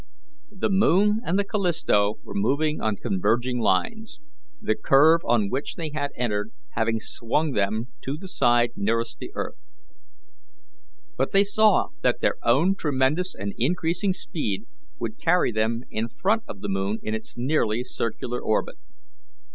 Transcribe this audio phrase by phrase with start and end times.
[0.49, 4.19] The moon and the Callisto were moving on converging lines,
[4.59, 9.29] the curve on which they had entered having swung them to the side nearest the
[9.35, 9.59] earth;
[11.17, 14.65] but they saw that their own tremendous and increasing speed
[14.97, 18.79] would carry them in front of the moon in its nearly circular orbit.